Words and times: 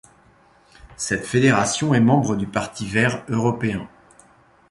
Cette 0.97 1.27
fédération 1.27 1.93
est 1.93 1.99
membre 1.99 2.35
du 2.35 2.47
Parti 2.47 2.87
vert 2.87 3.23
européen. 3.29 3.87